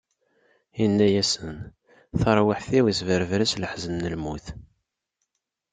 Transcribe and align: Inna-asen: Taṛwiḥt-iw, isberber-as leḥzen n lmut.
Inna-asen: 0.83 1.57
Taṛwiḥt-iw, 2.19 2.85
isberber-as 2.87 3.53
leḥzen 3.61 3.95
n 4.01 4.09
lmut. 4.13 4.45